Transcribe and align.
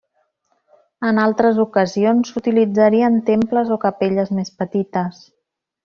En 1.09 1.19
altres 1.23 1.59
ocasions 1.65 2.31
s'utilitzarien 2.33 3.21
temples 3.31 3.71
o 3.77 3.81
capelles 3.87 4.33
més 4.41 4.55
petites. 4.65 5.23